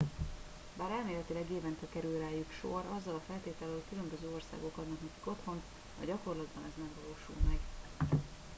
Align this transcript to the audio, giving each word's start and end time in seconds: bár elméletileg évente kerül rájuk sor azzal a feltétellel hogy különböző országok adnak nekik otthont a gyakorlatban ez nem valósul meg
bár 0.77 0.91
elméletileg 0.99 1.51
évente 1.51 1.85
kerül 1.93 2.19
rájuk 2.19 2.51
sor 2.59 2.83
azzal 2.97 3.15
a 3.15 3.21
feltétellel 3.27 3.73
hogy 3.73 3.83
különböző 3.89 4.31
országok 4.35 4.77
adnak 4.77 5.01
nekik 5.01 5.27
otthont 5.27 5.61
a 6.01 6.05
gyakorlatban 6.05 6.63
ez 6.63 6.75
nem 6.75 6.89
valósul 7.01 7.35
meg 7.49 7.59